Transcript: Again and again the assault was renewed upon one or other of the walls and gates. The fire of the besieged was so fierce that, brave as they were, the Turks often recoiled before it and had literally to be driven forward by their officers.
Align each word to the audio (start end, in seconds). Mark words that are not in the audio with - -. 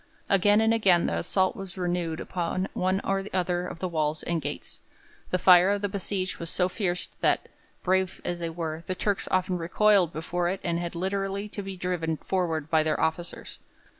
Again 0.31 0.61
and 0.61 0.73
again 0.73 1.05
the 1.05 1.19
assault 1.19 1.55
was 1.55 1.77
renewed 1.77 2.19
upon 2.19 2.67
one 2.73 3.01
or 3.03 3.27
other 3.31 3.67
of 3.67 3.77
the 3.77 3.87
walls 3.87 4.23
and 4.23 4.41
gates. 4.41 4.81
The 5.29 5.37
fire 5.37 5.69
of 5.69 5.83
the 5.83 5.89
besieged 5.89 6.37
was 6.39 6.49
so 6.49 6.67
fierce 6.67 7.07
that, 7.19 7.47
brave 7.83 8.19
as 8.25 8.39
they 8.39 8.49
were, 8.49 8.83
the 8.87 8.95
Turks 8.95 9.27
often 9.29 9.59
recoiled 9.59 10.11
before 10.11 10.49
it 10.49 10.59
and 10.63 10.79
had 10.79 10.95
literally 10.95 11.47
to 11.49 11.61
be 11.61 11.77
driven 11.77 12.17
forward 12.17 12.67
by 12.67 12.81
their 12.81 12.99
officers. 12.99 13.59